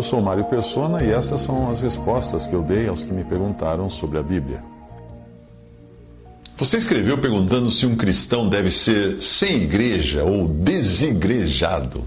Eu 0.00 0.04
sou 0.04 0.22
Mário 0.22 0.46
Persona 0.46 1.04
e 1.04 1.10
essas 1.10 1.42
são 1.42 1.70
as 1.70 1.82
respostas 1.82 2.46
que 2.46 2.54
eu 2.54 2.62
dei 2.62 2.88
aos 2.88 3.02
que 3.02 3.12
me 3.12 3.22
perguntaram 3.22 3.90
sobre 3.90 4.16
a 4.16 4.22
Bíblia. 4.22 4.60
Você 6.56 6.78
escreveu 6.78 7.18
perguntando 7.18 7.70
se 7.70 7.84
um 7.84 7.94
cristão 7.94 8.48
deve 8.48 8.70
ser 8.70 9.20
sem 9.20 9.56
igreja 9.56 10.24
ou 10.24 10.48
desigrejado. 10.48 12.04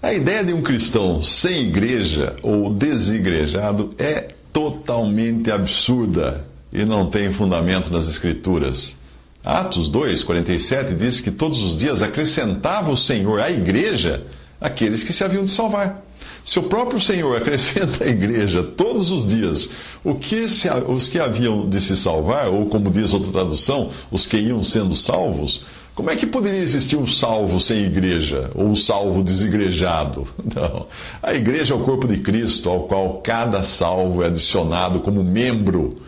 A 0.00 0.14
ideia 0.14 0.44
de 0.44 0.52
um 0.52 0.62
cristão 0.62 1.20
sem 1.20 1.62
igreja 1.62 2.36
ou 2.44 2.72
desigrejado 2.72 3.92
é 3.98 4.28
totalmente 4.52 5.50
absurda 5.50 6.46
e 6.72 6.84
não 6.84 7.10
tem 7.10 7.32
fundamento 7.32 7.90
nas 7.90 8.08
Escrituras. 8.08 8.96
Atos 9.42 9.88
2, 9.88 10.22
47 10.22 10.94
diz 10.94 11.20
que 11.20 11.32
todos 11.32 11.60
os 11.60 11.76
dias 11.76 12.02
acrescentava 12.02 12.92
o 12.92 12.96
Senhor 12.96 13.40
à 13.40 13.50
igreja 13.50 14.24
aqueles 14.60 15.02
que 15.02 15.12
se 15.12 15.24
haviam 15.24 15.44
de 15.44 15.50
salvar. 15.50 16.02
Se 16.44 16.58
o 16.58 16.64
próprio 16.64 17.00
Senhor 17.00 17.36
acrescenta 17.40 18.04
à 18.04 18.08
igreja 18.08 18.62
todos 18.62 19.10
os 19.10 19.28
dias 19.28 19.70
o 20.02 20.14
que 20.14 20.48
se, 20.48 20.68
os 20.88 21.08
que 21.08 21.18
haviam 21.18 21.68
de 21.68 21.80
se 21.80 21.96
salvar, 21.96 22.48
ou 22.48 22.66
como 22.66 22.90
diz 22.90 23.12
outra 23.12 23.32
tradução, 23.32 23.90
os 24.10 24.26
que 24.26 24.36
iam 24.36 24.62
sendo 24.62 24.94
salvos, 24.94 25.64
como 25.94 26.10
é 26.10 26.16
que 26.16 26.26
poderia 26.26 26.60
existir 26.60 26.96
um 26.96 27.06
salvo 27.06 27.60
sem 27.60 27.84
igreja? 27.84 28.50
Ou 28.54 28.66
um 28.66 28.74
salvo 28.74 29.22
desigrejado? 29.22 30.26
Não. 30.54 30.88
A 31.22 31.34
igreja 31.34 31.72
é 31.72 31.76
o 31.76 31.84
corpo 31.84 32.08
de 32.08 32.18
Cristo, 32.18 32.68
ao 32.68 32.88
qual 32.88 33.20
cada 33.22 33.62
salvo 33.62 34.22
é 34.22 34.26
adicionado 34.26 35.00
como 35.00 35.22
membro. 35.22 36.02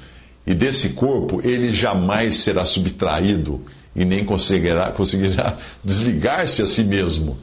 E 0.44 0.54
desse 0.54 0.90
corpo 0.90 1.40
ele 1.42 1.72
jamais 1.72 2.36
será 2.36 2.64
subtraído 2.64 3.62
e 3.94 4.04
nem 4.04 4.24
conseguirá, 4.24 4.90
conseguirá 4.90 5.56
desligar-se 5.84 6.62
a 6.62 6.66
si 6.66 6.82
mesmo, 6.82 7.36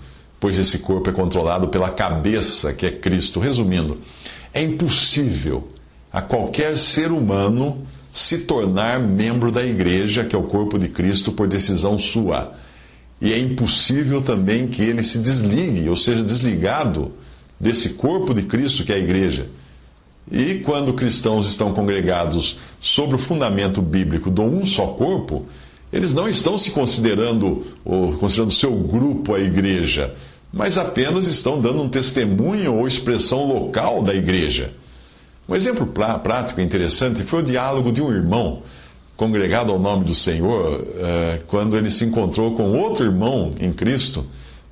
pois 0.43 0.59
esse 0.59 0.79
corpo 0.79 1.09
é 1.09 1.13
controlado 1.13 1.69
pela 1.69 1.89
cabeça, 1.89 2.73
que 2.73 2.85
é 2.85 2.91
Cristo. 2.91 3.39
Resumindo, 3.39 4.01
é 4.53 4.61
impossível 4.61 5.69
a 6.11 6.21
qualquer 6.21 6.77
ser 6.77 7.13
humano 7.13 7.87
se 8.11 8.39
tornar 8.39 8.99
membro 8.99 9.53
da 9.53 9.65
igreja, 9.65 10.25
que 10.25 10.35
é 10.35 10.37
o 10.37 10.43
corpo 10.43 10.77
de 10.77 10.89
Cristo, 10.89 11.31
por 11.31 11.47
decisão 11.47 11.97
sua. 11.97 12.57
E 13.21 13.31
é 13.31 13.39
impossível 13.39 14.21
também 14.21 14.67
que 14.67 14.81
ele 14.81 15.01
se 15.01 15.17
desligue, 15.17 15.87
ou 15.87 15.95
seja, 15.95 16.21
desligado 16.21 17.13
desse 17.57 17.91
corpo 17.91 18.33
de 18.33 18.41
Cristo, 18.41 18.83
que 18.83 18.91
é 18.91 18.95
a 18.95 18.99
igreja. 18.99 19.47
E 20.29 20.55
quando 20.55 20.91
cristãos 20.93 21.47
estão 21.47 21.73
congregados 21.73 22.59
sobre 22.81 23.15
o 23.15 23.19
fundamento 23.19 23.81
bíblico 23.81 24.29
do 24.29 24.41
um 24.41 24.65
só 24.65 24.87
corpo, 24.87 25.45
eles 25.93 26.13
não 26.13 26.27
estão 26.27 26.57
se 26.57 26.71
considerando, 26.71 27.67
ou 27.85 28.17
considerando 28.17 28.51
seu 28.51 28.75
grupo 28.75 29.35
a 29.35 29.39
igreja, 29.39 30.13
mas 30.53 30.77
apenas 30.77 31.25
estão 31.25 31.59
dando 31.59 31.81
um 31.81 31.89
testemunho 31.89 32.75
ou 32.75 32.85
expressão 32.85 33.43
local 33.47 34.03
da 34.03 34.13
igreja. 34.13 34.71
Um 35.49 35.55
exemplo 35.55 35.87
prático 35.87 36.61
e 36.61 36.63
interessante 36.63 37.23
foi 37.23 37.41
o 37.41 37.45
diálogo 37.45 37.91
de 37.91 38.01
um 38.01 38.13
irmão 38.13 38.61
congregado 39.17 39.71
ao 39.71 39.79
nome 39.79 40.05
do 40.05 40.13
Senhor, 40.13 40.85
eh, 40.95 41.41
quando 41.47 41.75
ele 41.75 41.89
se 41.89 42.05
encontrou 42.05 42.55
com 42.55 42.71
outro 42.77 43.03
irmão 43.03 43.51
em 43.59 43.71
Cristo, 43.73 44.25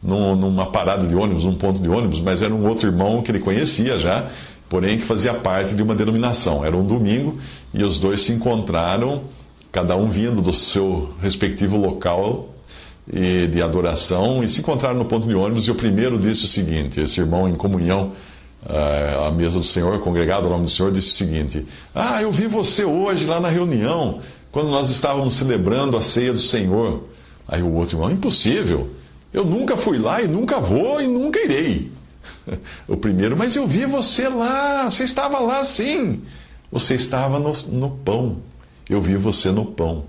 numa 0.03 0.72
parada 0.72 1.05
de 1.05 1.16
ônibus, 1.16 1.44
num 1.44 1.55
ponto 1.55 1.81
de 1.81 1.88
ônibus, 1.88 2.19
mas 2.22 2.41
era 2.41 2.53
um 2.53 2.67
outro 2.67 2.88
irmão 2.88 3.22
que 3.22 3.31
ele 3.31 3.39
conhecia 3.39 4.00
já, 4.00 4.31
porém 4.67 4.97
que 4.97 5.05
fazia 5.05 5.34
parte 5.34 5.75
de 5.75 5.84
uma 5.84 5.94
denominação. 5.94 6.66
Era 6.66 6.75
um 6.75 6.85
domingo 6.85 7.38
e 7.73 7.84
os 7.84 8.00
dois 8.00 8.22
se 8.22 8.31
encontraram, 8.31 9.23
cada 9.72 9.95
um 9.95 10.09
vindo 10.09 10.41
do 10.41 10.53
seu 10.53 11.13
respectivo 11.22 11.78
local 11.78 12.50
de 13.07 13.62
adoração, 13.62 14.44
e 14.44 14.50
se 14.50 14.62
encontraram 14.62 15.00
no 15.00 15.06
ponto 15.06 15.28
de 15.28 15.34
ônibus. 15.34 15.67
E 15.67 15.72
o 15.72 15.75
primeiro 15.75 16.19
disse 16.19 16.45
o 16.45 16.47
seguinte: 16.47 17.01
esse 17.01 17.19
irmão 17.19 17.47
em 17.50 17.56
comunhão 17.56 18.13
à 18.66 19.28
eh, 19.28 19.31
mesa 19.31 19.57
do 19.57 19.66
Senhor, 19.66 20.00
congregado 20.00 20.45
ao 20.45 20.51
nome 20.51 20.66
do 20.66 20.69
Senhor, 20.69 20.91
disse 20.91 21.13
o 21.13 21.17
seguinte: 21.17 21.66
Ah, 21.94 22.22
eu 22.22 22.31
vi 22.31 22.47
você 22.47 22.85
hoje 22.85 23.25
lá 23.25 23.40
na 23.40 23.50
reunião, 23.50 24.22
quando 24.51 24.69
nós 24.69 24.90
estávamos 24.90 25.35
celebrando 25.35 25.97
a 25.97 26.01
ceia 26.01 26.31
do 26.31 26.40
Senhor. 26.40 27.03
Aí 27.47 27.61
o 27.61 27.73
outro 27.73 27.95
irmão: 27.95 28.11
Impossível, 28.11 28.91
eu 29.34 29.44
nunca 29.44 29.75
fui 29.78 29.97
lá 29.97 30.22
e 30.22 30.28
nunca 30.28 30.59
vou 30.59 31.01
e 31.01 31.07
nunca 31.07 31.40
irei. 31.40 31.91
O 32.88 32.97
primeiro, 32.97 33.35
mas 33.35 33.56
eu 33.56 33.67
vi 33.67 33.85
você 33.85 34.28
lá, 34.28 34.90
você 34.90 35.03
estava 35.03 35.40
lá 35.40 35.63
sim. 35.63 36.22
Você 36.72 36.95
estava 36.95 37.40
no, 37.40 37.53
no 37.69 37.90
pão, 37.90 38.38
eu 38.90 39.01
vi 39.01 39.16
você 39.17 39.51
no 39.51 39.66
pão. 39.66 40.06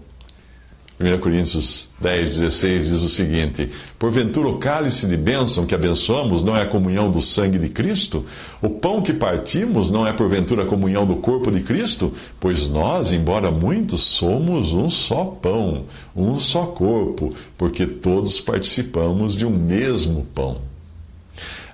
1 1.02 1.18
Coríntios 1.18 1.90
10, 2.00 2.36
16 2.36 2.88
diz 2.88 3.00
o 3.00 3.08
seguinte: 3.08 3.68
Porventura 3.98 4.48
o 4.48 4.58
cálice 4.58 5.06
de 5.08 5.16
bênção 5.16 5.66
que 5.66 5.74
abençoamos 5.74 6.44
não 6.44 6.56
é 6.56 6.62
a 6.62 6.66
comunhão 6.66 7.10
do 7.10 7.20
sangue 7.20 7.58
de 7.58 7.68
Cristo? 7.68 8.24
O 8.62 8.70
pão 8.70 9.02
que 9.02 9.12
partimos 9.12 9.90
não 9.90 10.06
é 10.06 10.12
porventura 10.12 10.62
a 10.62 10.66
comunhão 10.66 11.04
do 11.04 11.16
corpo 11.16 11.50
de 11.50 11.60
Cristo? 11.62 12.14
Pois 12.38 12.68
nós, 12.68 13.12
embora 13.12 13.50
muitos, 13.50 14.16
somos 14.16 14.72
um 14.72 14.88
só 14.88 15.24
pão, 15.24 15.86
um 16.14 16.38
só 16.38 16.66
corpo, 16.66 17.34
porque 17.58 17.84
todos 17.84 18.40
participamos 18.40 19.36
de 19.36 19.44
um 19.44 19.50
mesmo 19.50 20.24
pão. 20.32 20.58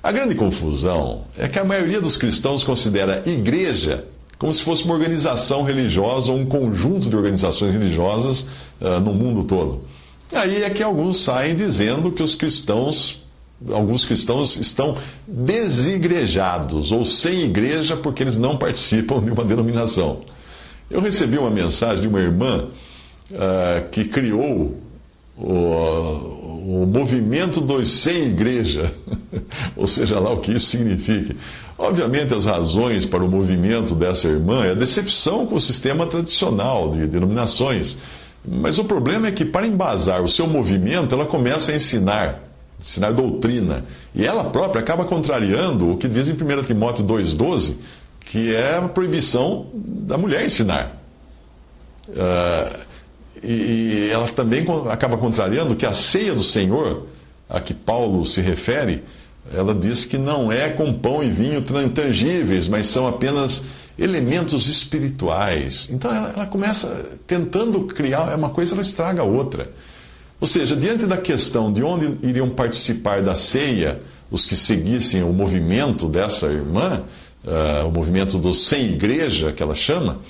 A 0.02 0.10
grande 0.10 0.36
confusão 0.36 1.24
é 1.36 1.48
que 1.48 1.58
a 1.58 1.64
maioria 1.64 2.00
dos 2.00 2.16
cristãos 2.16 2.62
considera 2.62 3.22
igreja 3.26 4.06
como 4.38 4.54
se 4.54 4.62
fosse 4.62 4.84
uma 4.84 4.94
organização 4.94 5.62
religiosa 5.62 6.30
ou 6.30 6.38
um 6.38 6.46
conjunto 6.46 7.10
de 7.10 7.16
organizações 7.16 7.72
religiosas 7.72 8.42
uh, 8.80 9.00
no 9.00 9.12
mundo 9.12 9.44
todo. 9.44 9.82
Aí 10.32 10.62
é 10.62 10.70
que 10.70 10.82
alguns 10.82 11.24
saem 11.24 11.56
dizendo 11.56 12.12
que 12.12 12.22
os 12.22 12.34
cristãos, 12.34 13.26
alguns 13.70 14.04
cristãos 14.04 14.56
estão 14.56 14.96
desigrejados 15.26 16.92
ou 16.92 17.04
sem 17.04 17.40
igreja 17.40 17.96
porque 17.96 18.22
eles 18.22 18.36
não 18.36 18.56
participam 18.56 19.22
de 19.24 19.30
uma 19.30 19.44
denominação. 19.44 20.20
Eu 20.90 21.00
recebi 21.00 21.36
uma 21.36 21.50
mensagem 21.50 22.02
de 22.02 22.08
uma 22.08 22.20
irmã 22.20 22.66
uh, 23.30 23.88
que 23.90 24.04
criou 24.04 24.76
o, 25.40 26.82
o 26.82 26.86
movimento 26.86 27.60
dos 27.60 27.90
sem 28.02 28.26
igreja, 28.26 28.92
ou 29.76 29.86
seja 29.86 30.18
lá 30.18 30.32
o 30.32 30.40
que 30.40 30.52
isso 30.52 30.66
signifique. 30.66 31.36
Obviamente, 31.78 32.34
as 32.34 32.44
razões 32.44 33.06
para 33.06 33.24
o 33.24 33.30
movimento 33.30 33.94
dessa 33.94 34.28
irmã 34.28 34.64
é 34.64 34.72
a 34.72 34.74
decepção 34.74 35.46
com 35.46 35.54
o 35.54 35.60
sistema 35.60 36.06
tradicional 36.06 36.90
de 36.90 37.06
denominações. 37.06 37.98
Mas 38.44 38.78
o 38.78 38.84
problema 38.84 39.28
é 39.28 39.32
que, 39.32 39.44
para 39.44 39.66
embasar 39.66 40.22
o 40.22 40.28
seu 40.28 40.46
movimento, 40.46 41.14
ela 41.14 41.26
começa 41.26 41.70
a 41.70 41.76
ensinar, 41.76 42.42
ensinar 42.80 43.12
doutrina. 43.12 43.84
E 44.14 44.24
ela 44.24 44.44
própria 44.44 44.80
acaba 44.80 45.04
contrariando 45.04 45.92
o 45.92 45.96
que 45.96 46.08
diz 46.08 46.28
em 46.28 46.32
1 46.32 46.64
Timóteo 46.64 47.04
2,12, 47.04 47.76
que 48.20 48.54
é 48.54 48.76
a 48.76 48.88
proibição 48.88 49.66
da 49.72 50.18
mulher 50.18 50.44
ensinar. 50.44 50.96
Uh, 52.08 52.88
e 53.42 54.10
ela 54.10 54.28
também 54.32 54.64
acaba 54.90 55.16
contrariando 55.16 55.76
que 55.76 55.86
a 55.86 55.92
ceia 55.92 56.34
do 56.34 56.42
Senhor, 56.42 57.06
a 57.48 57.60
que 57.60 57.74
Paulo 57.74 58.24
se 58.24 58.40
refere, 58.40 59.02
ela 59.54 59.74
diz 59.74 60.04
que 60.04 60.18
não 60.18 60.52
é 60.52 60.68
com 60.70 60.92
pão 60.92 61.22
e 61.22 61.30
vinho 61.30 61.62
tangíveis, 61.62 62.68
mas 62.68 62.86
são 62.86 63.06
apenas 63.06 63.64
elementos 63.98 64.68
espirituais. 64.68 65.88
Então 65.90 66.14
ela, 66.14 66.46
começa 66.46 67.18
tentando 67.26 67.86
criar 67.86 68.36
uma 68.36 68.50
coisa, 68.50 68.74
ela 68.74 68.82
estraga 68.82 69.22
a 69.22 69.24
outra. 69.24 69.70
Ou 70.40 70.46
seja, 70.46 70.76
diante 70.76 71.04
da 71.04 71.16
questão 71.16 71.72
de 71.72 71.82
onde 71.82 72.16
iriam 72.26 72.48
participar 72.50 73.22
da 73.22 73.34
ceia 73.34 74.00
os 74.30 74.44
que 74.44 74.54
seguissem 74.54 75.22
o 75.24 75.32
movimento 75.32 76.08
dessa 76.08 76.46
irmã, 76.46 77.02
uh, 77.44 77.88
o 77.88 77.90
movimento 77.90 78.38
do 78.38 78.54
sem 78.54 78.92
igreja, 78.92 79.52
que 79.52 79.62
ela 79.62 79.74
chama, 79.74 80.20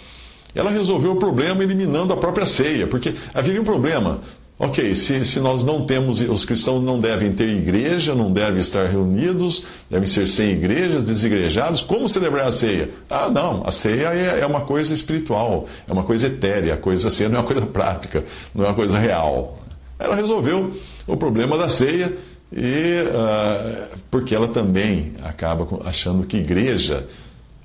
ela 0.54 0.70
resolveu 0.70 1.12
o 1.12 1.16
problema 1.16 1.62
eliminando 1.62 2.12
a 2.12 2.16
própria 2.16 2.46
ceia, 2.46 2.86
porque 2.86 3.14
haveria 3.34 3.60
um 3.60 3.64
problema. 3.64 4.20
Ok, 4.60 4.92
se, 4.96 5.24
se 5.24 5.38
nós 5.38 5.62
não 5.62 5.86
temos, 5.86 6.20
os 6.20 6.44
cristãos 6.44 6.82
não 6.82 6.98
devem 6.98 7.32
ter 7.32 7.48
igreja, 7.48 8.12
não 8.12 8.32
devem 8.32 8.60
estar 8.60 8.86
reunidos, 8.86 9.64
devem 9.88 10.08
ser 10.08 10.26
sem 10.26 10.50
igrejas, 10.50 11.04
desigrejados, 11.04 11.80
como 11.80 12.08
celebrar 12.08 12.48
a 12.48 12.52
ceia? 12.52 12.90
Ah, 13.08 13.30
não, 13.30 13.62
a 13.64 13.70
ceia 13.70 14.08
é, 14.08 14.40
é 14.40 14.46
uma 14.46 14.62
coisa 14.62 14.92
espiritual, 14.92 15.68
é 15.86 15.92
uma 15.92 16.02
coisa 16.02 16.26
etérea, 16.26 16.74
a 16.74 16.76
coisa 16.76 17.06
assim 17.06 17.28
não 17.28 17.36
é 17.36 17.38
uma 17.38 17.46
coisa 17.46 17.66
prática, 17.66 18.24
não 18.52 18.64
é 18.64 18.68
uma 18.68 18.74
coisa 18.74 18.98
real. 18.98 19.60
Ela 19.96 20.16
resolveu 20.16 20.76
o 21.06 21.16
problema 21.16 21.56
da 21.56 21.68
ceia, 21.68 22.16
e, 22.52 23.02
uh, 23.02 23.96
porque 24.10 24.34
ela 24.34 24.48
também 24.48 25.12
acaba 25.22 25.68
achando 25.84 26.26
que 26.26 26.38
igreja 26.38 27.06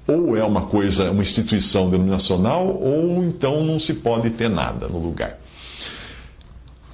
ou 0.07 0.35
é 0.35 0.43
uma 0.43 0.63
coisa, 0.63 1.11
uma 1.11 1.21
instituição 1.21 1.89
denominacional, 1.89 2.67
ou 2.67 3.23
então 3.23 3.63
não 3.63 3.79
se 3.79 3.93
pode 3.93 4.29
ter 4.31 4.49
nada 4.49 4.87
no 4.87 4.99
lugar. 4.99 5.39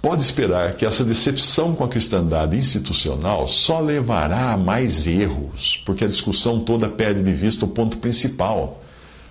Pode 0.01 0.21
esperar 0.21 0.75
que 0.75 0.85
essa 0.85 1.03
decepção 1.03 1.75
com 1.75 1.83
a 1.83 1.89
cristandade 1.89 2.55
institucional 2.55 3.47
só 3.47 3.81
levará 3.81 4.53
a 4.53 4.57
mais 4.57 5.05
erros, 5.05 5.81
porque 5.85 6.05
a 6.05 6.07
discussão 6.07 6.61
toda 6.61 6.87
perde 6.87 7.21
de 7.21 7.33
vista 7.33 7.65
o 7.65 7.69
ponto 7.69 7.97
principal. 7.97 8.81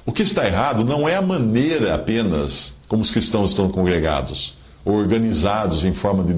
O 0.04 0.12
que 0.12 0.22
está 0.22 0.44
errado 0.44 0.84
não 0.84 1.08
é 1.08 1.16
a 1.16 1.22
maneira 1.22 1.94
apenas 1.94 2.76
como 2.86 3.00
os 3.00 3.10
cristãos 3.10 3.50
estão 3.50 3.70
congregados, 3.70 4.54
organizados 4.84 5.84
em 5.84 5.94
forma 5.94 6.22
de 6.22 6.34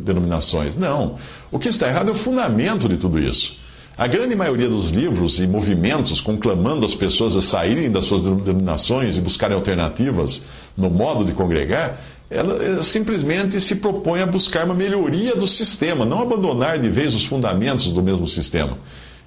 denominações. 0.00 0.74
Não. 0.76 1.16
O 1.50 1.58
que 1.58 1.68
está 1.68 1.88
errado 1.88 2.10
é 2.10 2.12
o 2.12 2.18
fundamento 2.18 2.88
de 2.88 2.96
tudo 2.96 3.18
isso. 3.18 3.58
A 3.98 4.06
grande 4.06 4.36
maioria 4.36 4.68
dos 4.68 4.90
livros 4.90 5.40
e 5.40 5.46
movimentos 5.46 6.20
conclamando 6.20 6.84
as 6.84 6.94
pessoas 6.94 7.34
a 7.34 7.40
saírem 7.40 7.90
das 7.90 8.04
suas 8.04 8.20
denominações 8.20 9.16
e 9.16 9.22
buscarem 9.22 9.56
alternativas 9.56 10.44
no 10.76 10.90
modo 10.90 11.24
de 11.24 11.32
congregar, 11.32 11.98
ela 12.28 12.82
simplesmente 12.82 13.58
se 13.58 13.76
propõe 13.76 14.20
a 14.20 14.26
buscar 14.26 14.66
uma 14.66 14.74
melhoria 14.74 15.34
do 15.34 15.46
sistema, 15.46 16.04
não 16.04 16.20
abandonar 16.20 16.78
de 16.78 16.90
vez 16.90 17.14
os 17.14 17.24
fundamentos 17.24 17.90
do 17.94 18.02
mesmo 18.02 18.28
sistema. 18.28 18.76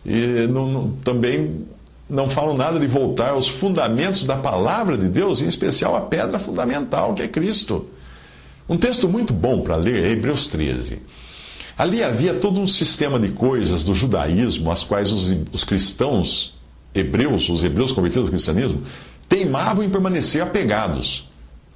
E 0.05 0.47
não, 0.47 0.67
não, 0.67 0.91
também 1.03 1.65
não 2.07 2.29
falam 2.29 2.55
nada 2.55 2.79
de 2.79 2.85
voltar 2.85 3.31
aos 3.31 3.47
fundamentos 3.47 4.23
da 4.23 4.37
palavra 4.37 4.95
de 4.95 5.07
Deus, 5.07 5.41
em 5.41 5.47
especial 5.47 5.95
a 5.95 6.01
pedra 6.01 6.37
fundamental, 6.37 7.15
que 7.15 7.23
é 7.23 7.27
Cristo. 7.27 7.87
Um 8.67 8.77
texto 8.77 9.09
muito 9.09 9.33
bom 9.33 9.61
para 9.61 9.77
ler 9.77 10.03
é 10.03 10.11
Hebreus 10.11 10.47
13. 10.47 10.99
Ali 11.79 12.03
havia 12.03 12.33
todo 12.33 12.59
um 12.59 12.67
sistema 12.67 13.17
de 13.17 13.29
coisas 13.29 13.85
do 13.85 13.95
judaísmo, 13.95 14.69
às 14.69 14.83
quais 14.83 15.13
os, 15.13 15.33
os 15.53 15.63
cristãos 15.63 16.53
hebreus, 16.93 17.47
os 17.47 17.63
hebreus 17.63 17.93
convertidos 17.93 18.25
ao 18.25 18.31
cristianismo, 18.31 18.81
teimavam 19.29 19.81
em 19.81 19.89
permanecer 19.89 20.41
apegados. 20.41 21.25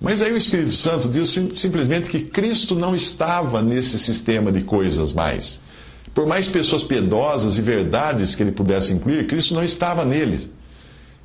Mas 0.01 0.21
aí 0.21 0.33
o 0.33 0.35
Espírito 0.35 0.73
Santo 0.73 1.07
diz 1.07 1.29
sim, 1.29 1.53
simplesmente 1.53 2.09
que 2.09 2.19
Cristo 2.19 2.75
não 2.75 2.94
estava 2.94 3.61
nesse 3.61 3.97
sistema 3.97 4.51
de 4.51 4.63
coisas 4.63 5.13
mais. 5.13 5.61
Por 6.13 6.27
mais 6.27 6.50
pessoas 6.50 6.83
piedosas 6.83 7.57
e 7.57 7.61
verdades 7.61 8.35
que 8.35 8.44
ele 8.44 8.51
pudesse 8.51 8.91
incluir, 8.91 9.25
Cristo 9.27 9.53
não 9.53 9.63
estava 9.63 10.03
neles. 10.03 10.51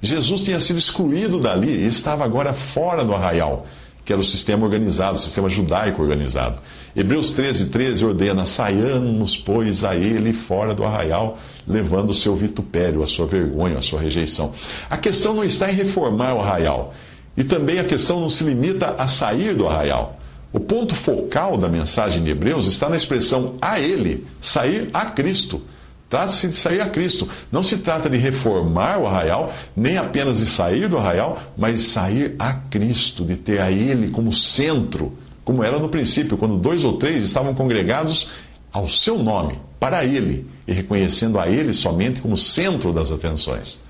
Jesus 0.00 0.42
tinha 0.42 0.60
sido 0.60 0.78
excluído 0.78 1.40
dali 1.40 1.68
e 1.68 1.88
estava 1.88 2.24
agora 2.24 2.52
fora 2.54 3.04
do 3.04 3.12
arraial 3.12 3.66
que 4.08 4.12
era 4.14 4.22
o 4.22 4.24
sistema 4.24 4.64
organizado, 4.64 5.18
o 5.18 5.20
sistema 5.20 5.50
judaico 5.50 6.00
organizado. 6.00 6.60
Hebreus 6.96 7.32
13, 7.32 7.66
13 7.66 8.06
ordena: 8.06 8.46
saiamos, 8.46 9.36
pois, 9.36 9.84
a 9.84 9.94
ele 9.94 10.32
fora 10.32 10.74
do 10.74 10.82
arraial, 10.82 11.36
levando 11.66 12.08
o 12.08 12.14
seu 12.14 12.34
vitupério, 12.34 13.02
a 13.02 13.06
sua 13.06 13.26
vergonha, 13.26 13.76
a 13.76 13.82
sua 13.82 14.00
rejeição. 14.00 14.54
A 14.88 14.96
questão 14.96 15.34
não 15.34 15.44
está 15.44 15.70
em 15.70 15.74
reformar 15.74 16.32
o 16.32 16.40
arraial. 16.40 16.94
E 17.36 17.44
também 17.44 17.80
a 17.80 17.84
questão 17.84 18.18
não 18.18 18.30
se 18.30 18.42
limita 18.44 18.94
a 18.96 19.06
sair 19.08 19.54
do 19.54 19.68
arraial. 19.68 20.18
O 20.54 20.58
ponto 20.58 20.94
focal 20.94 21.58
da 21.58 21.68
mensagem 21.68 22.24
de 22.24 22.30
Hebreus 22.30 22.66
está 22.66 22.88
na 22.88 22.96
expressão 22.96 23.56
a 23.60 23.78
ele, 23.78 24.26
sair 24.40 24.88
a 24.94 25.04
Cristo. 25.10 25.60
Trata-se 26.08 26.48
de 26.48 26.54
sair 26.54 26.80
a 26.80 26.88
Cristo. 26.88 27.28
Não 27.52 27.62
se 27.62 27.78
trata 27.78 28.08
de 28.08 28.16
reformar 28.16 28.98
o 28.98 29.06
arraial, 29.06 29.52
nem 29.76 29.98
apenas 29.98 30.38
de 30.38 30.46
sair 30.46 30.88
do 30.88 30.96
arraial, 30.96 31.38
mas 31.56 31.80
de 31.80 31.84
sair 31.86 32.34
a 32.38 32.54
Cristo, 32.54 33.24
de 33.24 33.36
ter 33.36 33.60
a 33.60 33.70
Ele 33.70 34.10
como 34.10 34.32
centro, 34.32 35.12
como 35.44 35.62
era 35.62 35.78
no 35.78 35.88
princípio, 35.88 36.38
quando 36.38 36.56
dois 36.56 36.82
ou 36.82 36.94
três 36.94 37.24
estavam 37.24 37.54
congregados 37.54 38.30
ao 38.72 38.88
seu 38.88 39.18
nome, 39.18 39.58
para 39.78 40.04
Ele, 40.04 40.46
e 40.66 40.72
reconhecendo 40.72 41.38
a 41.38 41.48
Ele 41.48 41.74
somente 41.74 42.20
como 42.20 42.36
centro 42.36 42.92
das 42.92 43.12
atenções. 43.12 43.80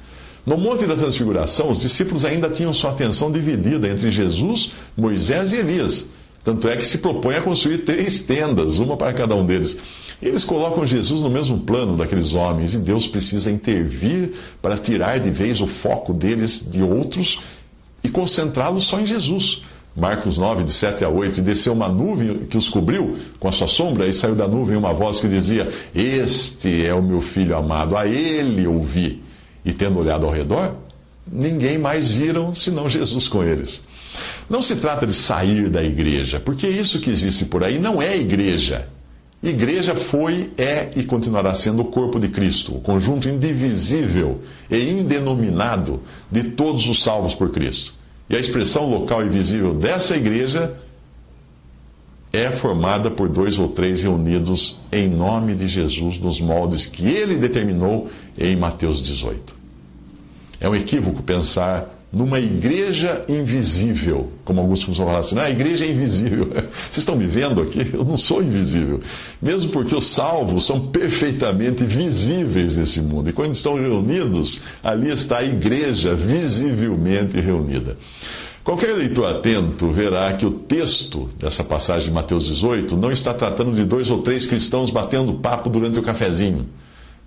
No 0.45 0.57
Monte 0.57 0.87
da 0.87 0.97
Transfiguração, 0.97 1.71
os 1.71 1.81
discípulos 1.81 2.25
ainda 2.25 2.49
tinham 2.49 2.73
sua 2.73 2.91
atenção 2.91 3.31
dividida 3.31 3.87
entre 3.87 4.11
Jesus, 4.11 4.73
Moisés 4.97 5.53
e 5.53 5.57
Elias. 5.57 6.07
Tanto 6.43 6.69
é 6.69 6.77
que 6.77 6.87
se 6.87 6.99
propõe 6.99 7.35
a 7.35 7.43
construir 7.43 7.79
três 7.85 8.23
tendas, 8.23 8.79
uma 8.79 8.97
para 8.97 9.13
cada 9.13 9.35
um 9.35 9.45
deles. 9.45 9.79
Eles 10.21 10.45
colocam 10.45 10.85
Jesus 10.85 11.23
no 11.23 11.31
mesmo 11.31 11.61
plano 11.61 11.97
daqueles 11.97 12.35
homens 12.35 12.75
e 12.75 12.79
Deus 12.79 13.07
precisa 13.07 13.51
intervir 13.51 14.33
para 14.61 14.77
tirar 14.77 15.19
de 15.19 15.31
vez 15.31 15.61
o 15.61 15.67
foco 15.67 16.13
deles 16.13 16.69
de 16.69 16.83
outros 16.83 17.41
e 18.03 18.09
concentrá-los 18.09 18.85
só 18.85 19.01
em 19.01 19.07
Jesus. 19.07 19.63
Marcos 19.95 20.39
9, 20.39 20.65
de 20.65 20.73
7 20.73 21.05
a 21.05 21.09
8, 21.09 21.41
e 21.41 21.43
desceu 21.43 21.73
uma 21.73 21.89
nuvem 21.89 22.47
que 22.47 22.57
os 22.57 22.69
cobriu 22.69 23.17
com 23.41 23.49
a 23.49 23.53
sua 23.53 23.67
sombra, 23.67 24.07
e 24.07 24.13
saiu 24.13 24.37
da 24.37 24.47
nuvem 24.47 24.77
uma 24.77 24.93
voz 24.93 25.19
que 25.19 25.27
dizia: 25.27 25.69
Este 25.93 26.87
é 26.87 26.95
o 26.95 27.03
meu 27.03 27.21
filho 27.21 27.57
amado, 27.57 27.97
a 27.97 28.07
ele 28.07 28.65
ouvi. 28.65 29.21
E 29.65 29.73
tendo 29.73 29.99
olhado 29.99 30.25
ao 30.25 30.33
redor, 30.33 30.77
ninguém 31.27 31.79
mais 31.79 32.13
viram 32.13 32.55
senão 32.55 32.89
Jesus 32.89 33.27
com 33.27 33.43
eles. 33.43 33.85
Não 34.49 34.63
se 34.63 34.77
trata 34.77 35.05
de 35.05 35.15
sair 35.15 35.69
da 35.69 35.83
igreja, 35.83 36.39
porque 36.39 36.69
isso 36.69 37.01
que 37.01 37.11
existe 37.11 37.47
por 37.47 37.65
aí 37.65 37.81
não 37.81 38.01
é 38.01 38.17
igreja. 38.17 38.89
Igreja 39.43 39.95
foi, 39.95 40.53
é 40.59 40.91
e 40.97 41.05
continuará 41.05 41.55
sendo 41.55 41.83
o 41.83 41.87
corpo 41.87 42.19
de 42.19 42.29
Cristo, 42.29 42.77
o 42.77 42.81
conjunto 42.81 43.29
indivisível 43.29 44.41
e 44.69 44.91
indenominado 44.91 46.03
de 46.31 46.51
todos 46.51 46.89
os 46.89 47.03
salvos 47.03 47.35
por 47.35 47.53
Cristo. 47.53 47.95
E 48.29 48.35
a 48.35 48.41
expressão 48.41 48.91
local 48.91 49.25
e 49.25 49.29
visível 49.29 49.75
dessa 49.75 50.17
igreja 50.17 50.75
é 52.33 52.51
formada 52.51 53.11
por 53.11 53.29
dois 53.29 53.59
ou 53.59 53.69
três 53.69 54.03
reunidos 54.03 54.81
em 54.93 55.09
nome 55.09 55.55
de 55.55 55.67
Jesus 55.67 56.19
nos 56.19 56.41
moldes 56.41 56.87
que 56.87 57.07
ele 57.07 57.37
determinou 57.37 58.11
em 58.37 58.57
Mateus 58.57 59.03
18. 59.03 59.57
É 60.61 60.69
um 60.69 60.75
equívoco 60.75 61.23
pensar 61.23 61.98
numa 62.11 62.41
igreja 62.41 63.25
invisível, 63.29 64.33
como 64.45 64.61
alguns 64.61 64.83
costumam 64.83 65.11
falar 65.11 65.21
assim, 65.21 65.39
ah, 65.39 65.43
a 65.43 65.51
igreja 65.51 65.85
é 65.85 65.91
invisível. 65.91 66.47
Vocês 66.89 66.99
estão 66.99 67.15
me 67.15 67.27
vendo 67.27 67.61
aqui? 67.61 67.91
Eu 67.93 68.05
não 68.05 68.17
sou 68.17 68.43
invisível. 68.43 69.01
Mesmo 69.43 69.71
porque 69.71 69.95
os 69.95 70.07
salvos 70.07 70.67
são 70.67 70.89
perfeitamente 70.89 71.85
visíveis 71.85 72.77
nesse 72.77 73.03
mundo. 73.03 73.29
E 73.29 73.33
quando 73.33 73.53
estão 73.53 73.75
reunidos, 73.75 74.63
ali 74.83 75.11
está 75.11 75.39
a 75.39 75.45
igreja 75.45 76.15
visivelmente 76.15 77.39
reunida. 77.41 77.99
Qualquer 78.65 78.95
leitor 78.95 79.27
atento 79.27 79.91
verá 79.91 80.33
que 80.33 80.47
o 80.47 80.51
texto 80.51 81.29
dessa 81.39 81.63
passagem 81.63 82.09
de 82.09 82.15
Mateus 82.15 82.47
18 82.47 82.97
não 82.97 83.11
está 83.11 83.35
tratando 83.35 83.75
de 83.75 83.85
dois 83.85 84.11
ou 84.11 84.23
três 84.23 84.47
cristãos 84.47 84.91
batendo 84.91 85.35
papo 85.35 85.71
durante 85.71 85.99
o 85.99 86.03
cafezinho, 86.03 86.67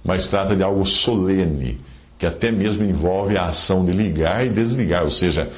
mas 0.04 0.28
trata 0.28 0.56
de 0.56 0.62
algo 0.62 0.86
solene 0.86 1.78
que 2.22 2.25
até 2.28 2.51
mesmo 2.51 2.84
envolve 2.84 3.36
a 3.36 3.48
ação 3.48 3.84
de 3.84 3.92
ligar 3.92 4.46
e 4.46 4.50
desligar, 4.51 5.04
ou 5.04 5.10
seja, 5.10 5.50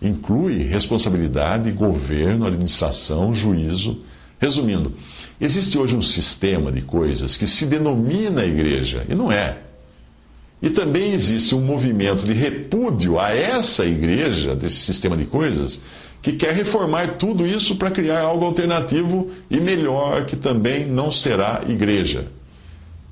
inclui 0.00 0.62
responsabilidade, 0.62 1.70
governo, 1.70 2.46
administração, 2.46 3.34
juízo. 3.34 4.00
Resumindo, 4.40 4.94
existe 5.38 5.76
hoje 5.76 5.94
um 5.94 6.00
sistema 6.00 6.72
de 6.72 6.80
coisas 6.80 7.36
que 7.36 7.46
se 7.46 7.66
denomina 7.66 8.42
igreja, 8.42 9.04
e 9.06 9.14
não 9.14 9.30
é. 9.30 9.58
E 10.62 10.70
também 10.70 11.12
existe 11.12 11.54
um 11.54 11.60
movimento 11.60 12.24
de 12.24 12.32
repúdio 12.32 13.20
a 13.20 13.30
essa 13.34 13.84
igreja, 13.84 14.56
desse 14.56 14.76
sistema 14.76 15.14
de 15.14 15.26
coisas, 15.26 15.78
que 16.22 16.32
quer 16.32 16.54
reformar 16.54 17.18
tudo 17.18 17.46
isso 17.46 17.76
para 17.76 17.90
criar 17.90 18.22
algo 18.22 18.46
alternativo 18.46 19.30
e 19.50 19.60
melhor, 19.60 20.24
que 20.24 20.36
também 20.36 20.86
não 20.86 21.10
será 21.10 21.64
igreja. 21.68 22.28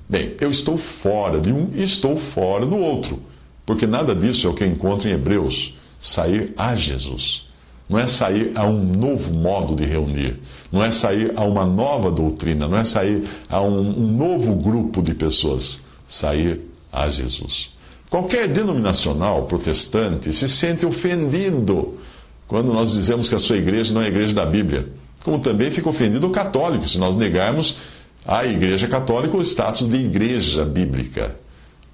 Bem, 0.08 0.36
eu 0.40 0.50
estou 0.50 0.76
fora 0.76 1.40
de 1.40 1.52
um 1.52 1.70
e 1.74 1.82
estou 1.82 2.16
fora 2.16 2.64
do 2.64 2.76
outro, 2.76 3.20
porque 3.64 3.86
nada 3.86 4.14
disso 4.14 4.46
é 4.46 4.50
o 4.50 4.54
que 4.54 4.62
eu 4.62 4.68
encontro 4.68 5.08
em 5.08 5.12
Hebreus 5.12 5.74
sair 5.98 6.52
a 6.56 6.76
Jesus. 6.76 7.44
Não 7.88 7.98
é 7.98 8.06
sair 8.06 8.52
a 8.54 8.66
um 8.66 8.82
novo 8.82 9.32
modo 9.32 9.76
de 9.76 9.84
reunir, 9.84 10.40
não 10.72 10.82
é 10.82 10.90
sair 10.90 11.32
a 11.36 11.44
uma 11.44 11.64
nova 11.64 12.10
doutrina, 12.10 12.66
não 12.66 12.76
é 12.76 12.84
sair 12.84 13.28
a 13.48 13.60
um, 13.60 13.78
um 13.78 14.16
novo 14.16 14.54
grupo 14.56 15.02
de 15.02 15.14
pessoas. 15.14 15.84
Sair 16.06 16.60
a 16.92 17.08
Jesus. 17.08 17.72
Qualquer 18.08 18.48
denominacional 18.48 19.46
protestante 19.46 20.32
se 20.32 20.48
sente 20.48 20.86
ofendido 20.86 21.98
quando 22.46 22.72
nós 22.72 22.92
dizemos 22.92 23.28
que 23.28 23.34
a 23.34 23.40
sua 23.40 23.56
igreja 23.56 23.92
não 23.92 24.00
é 24.00 24.04
a 24.04 24.08
igreja 24.08 24.32
da 24.32 24.46
Bíblia. 24.46 24.88
Como 25.24 25.40
também 25.40 25.70
fica 25.70 25.88
ofendido 25.88 26.28
o 26.28 26.30
católico 26.30 26.88
se 26.88 26.98
nós 26.98 27.16
negarmos 27.16 27.76
à 28.26 28.44
Igreja 28.44 28.88
Católica 28.88 29.36
o 29.36 29.42
status 29.42 29.88
de 29.88 29.96
igreja 29.96 30.64
bíblica. 30.64 31.36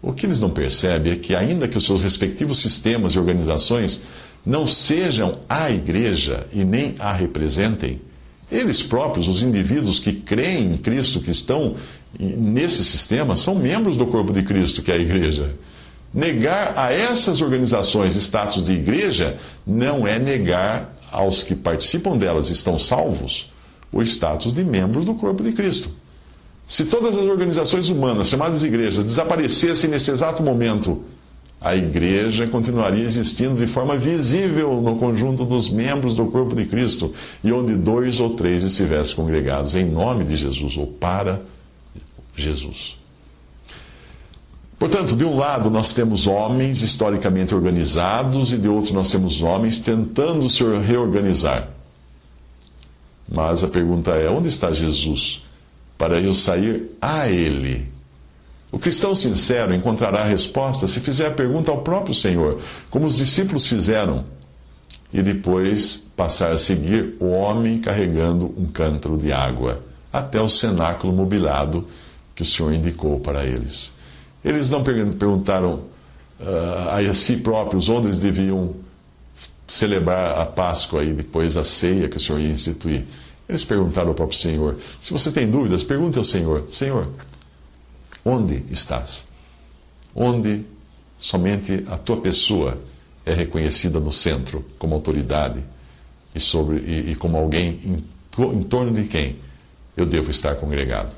O 0.00 0.12
que 0.12 0.26
eles 0.26 0.40
não 0.40 0.50
percebem 0.50 1.12
é 1.12 1.16
que, 1.16 1.34
ainda 1.34 1.68
que 1.68 1.78
os 1.78 1.84
seus 1.84 2.02
respectivos 2.02 2.60
sistemas 2.60 3.12
e 3.12 3.18
organizações 3.18 4.02
não 4.44 4.66
sejam 4.66 5.38
a 5.48 5.70
igreja 5.70 6.46
e 6.52 6.64
nem 6.64 6.96
a 6.98 7.12
representem, 7.12 8.00
eles 8.50 8.82
próprios, 8.82 9.28
os 9.28 9.42
indivíduos 9.42 9.98
que 9.98 10.12
creem 10.12 10.72
em 10.72 10.76
Cristo, 10.76 11.20
que 11.20 11.30
estão 11.30 11.76
nesse 12.18 12.84
sistema, 12.84 13.36
são 13.36 13.54
membros 13.54 13.96
do 13.96 14.06
corpo 14.06 14.32
de 14.32 14.42
Cristo, 14.42 14.82
que 14.82 14.90
é 14.90 14.96
a 14.96 15.00
igreja. 15.00 15.54
Negar 16.12 16.74
a 16.76 16.92
essas 16.92 17.40
organizações 17.40 18.16
status 18.16 18.64
de 18.64 18.72
igreja 18.72 19.38
não 19.66 20.06
é 20.06 20.18
negar 20.18 20.94
aos 21.10 21.42
que 21.42 21.54
participam 21.54 22.16
delas 22.16 22.48
estão 22.50 22.78
salvos 22.78 23.50
o 23.92 24.02
status 24.02 24.54
de 24.54 24.64
membros 24.64 25.04
do 25.04 25.14
corpo 25.14 25.42
de 25.42 25.52
Cristo. 25.52 26.01
Se 26.72 26.86
todas 26.86 27.14
as 27.14 27.26
organizações 27.26 27.90
humanas, 27.90 28.28
chamadas 28.28 28.64
igrejas, 28.64 29.04
desaparecessem 29.04 29.90
nesse 29.90 30.10
exato 30.10 30.42
momento, 30.42 31.04
a 31.60 31.76
igreja 31.76 32.46
continuaria 32.46 33.04
existindo 33.04 33.56
de 33.56 33.70
forma 33.70 33.98
visível 33.98 34.80
no 34.80 34.96
conjunto 34.96 35.44
dos 35.44 35.68
membros 35.68 36.14
do 36.14 36.24
corpo 36.28 36.54
de 36.54 36.64
Cristo 36.64 37.12
e 37.44 37.52
onde 37.52 37.76
dois 37.76 38.20
ou 38.20 38.30
três 38.36 38.62
estivessem 38.62 39.14
congregados 39.14 39.74
em 39.74 39.84
nome 39.84 40.24
de 40.24 40.34
Jesus 40.34 40.78
ou 40.78 40.86
para 40.86 41.42
Jesus. 42.34 42.96
Portanto, 44.78 45.14
de 45.14 45.26
um 45.26 45.36
lado 45.36 45.68
nós 45.68 45.92
temos 45.92 46.26
homens 46.26 46.80
historicamente 46.80 47.54
organizados 47.54 48.50
e 48.50 48.56
de 48.56 48.66
outro 48.66 48.94
nós 48.94 49.12
temos 49.12 49.42
homens 49.42 49.78
tentando 49.78 50.48
se 50.48 50.64
reorganizar. 50.64 51.68
Mas 53.30 53.62
a 53.62 53.68
pergunta 53.68 54.12
é: 54.12 54.30
onde 54.30 54.48
está 54.48 54.72
Jesus 54.72 55.42
para 56.02 56.20
eu 56.20 56.34
sair 56.34 56.90
a 57.00 57.28
Ele? 57.28 57.86
O 58.72 58.78
cristão 58.80 59.14
sincero 59.14 59.72
encontrará 59.72 60.22
a 60.22 60.26
resposta 60.26 60.88
se 60.88 60.98
fizer 60.98 61.28
a 61.28 61.30
pergunta 61.30 61.70
ao 61.70 61.82
próprio 61.82 62.12
Senhor, 62.12 62.60
como 62.90 63.06
os 63.06 63.18
discípulos 63.18 63.68
fizeram, 63.68 64.24
e 65.12 65.22
depois 65.22 65.98
passar 66.16 66.50
a 66.50 66.58
seguir 66.58 67.14
o 67.20 67.26
homem 67.26 67.78
carregando 67.78 68.52
um 68.58 68.66
cântaro 68.66 69.16
de 69.16 69.32
água 69.32 69.84
até 70.12 70.42
o 70.42 70.48
cenáculo 70.48 71.12
mobilado 71.12 71.86
que 72.34 72.42
o 72.42 72.46
Senhor 72.46 72.72
indicou 72.72 73.20
para 73.20 73.46
eles. 73.46 73.96
Eles 74.44 74.68
não 74.68 74.82
perguntaram 74.82 75.84
uh, 76.40 77.08
a 77.08 77.14
si 77.14 77.36
próprios 77.36 77.88
onde 77.88 78.08
eles 78.08 78.18
deviam 78.18 78.74
celebrar 79.68 80.36
a 80.36 80.46
Páscoa 80.46 81.04
e 81.04 81.12
depois 81.12 81.56
a 81.56 81.62
ceia 81.62 82.08
que 82.08 82.16
o 82.16 82.20
Senhor 82.20 82.40
ia 82.40 82.50
instituir. 82.50 83.04
Eles 83.52 83.66
perguntaram 83.66 84.08
ao 84.08 84.14
próprio 84.14 84.38
Senhor. 84.38 84.78
Se 85.02 85.12
você 85.12 85.30
tem 85.30 85.50
dúvidas, 85.50 85.84
pergunte 85.84 86.16
ao 86.16 86.24
Senhor: 86.24 86.64
Senhor, 86.68 87.12
onde 88.24 88.64
estás? 88.70 89.28
Onde 90.14 90.64
somente 91.18 91.84
a 91.86 91.98
tua 91.98 92.16
pessoa 92.22 92.80
é 93.26 93.34
reconhecida 93.34 94.00
no 94.00 94.10
centro 94.10 94.64
como 94.78 94.94
autoridade 94.94 95.62
e, 96.34 96.40
sobre, 96.40 96.78
e, 96.78 97.12
e 97.12 97.14
como 97.14 97.36
alguém 97.36 97.78
em, 97.84 98.04
em 98.54 98.62
torno 98.62 98.90
de 98.90 99.06
quem 99.06 99.36
eu 99.94 100.06
devo 100.06 100.30
estar 100.30 100.56
congregado. 100.56 101.14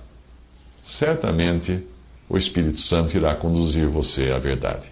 Certamente 0.82 1.86
o 2.28 2.36
Espírito 2.36 2.80
Santo 2.80 3.16
irá 3.16 3.36
conduzir 3.36 3.86
você 3.88 4.32
à 4.32 4.40
verdade. 4.40 4.90